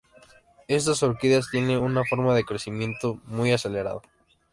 [0.67, 4.01] Estas orquídeas tienen una forma de crecimiento muy acelerado.